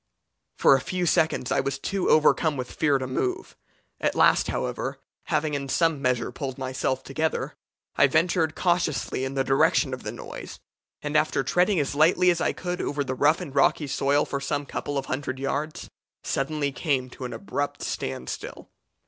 [0.57, 3.55] For a few seconds I was too overcome with fear to move.
[3.99, 7.53] At last, however, having in some measure pulled myself together,
[7.97, 10.59] I ventured cautiously in the direction of the noise,
[11.03, 14.41] and after treading as lightly as I could over the rough and rocky soil for
[14.41, 15.87] some couple of hundred yards,
[16.23, 18.71] suddenly came to an abrupt standstill.